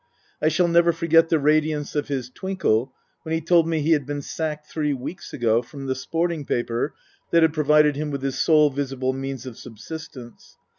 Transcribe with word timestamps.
I 0.41 0.47
shall 0.47 0.67
never 0.67 0.91
forget 0.93 1.29
the 1.29 1.37
radiance 1.37 1.95
of 1.95 2.07
his 2.07 2.31
twinkle 2.31 2.91
when 3.21 3.35
he 3.35 3.39
told 3.39 3.67
me 3.67 3.81
he 3.81 3.91
had 3.91 4.03
been 4.07 4.23
sacked 4.23 4.65
three 4.65 4.95
weeks 4.95 5.31
ago 5.31 5.61
from 5.61 5.85
the 5.85 5.93
sporting 5.93 6.43
paper 6.43 6.95
that 7.29 7.43
had 7.43 7.53
provided 7.53 7.95
him 7.95 8.09
with 8.09 8.23
his 8.23 8.39
sole 8.39 8.71
visible 8.71 9.13
means 9.13 9.45
of 9.45 9.59
subsistence. 9.59 10.57